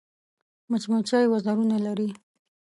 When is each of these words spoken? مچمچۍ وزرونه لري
مچمچۍ 0.69 1.25
وزرونه 1.29 1.77
لري 1.85 2.09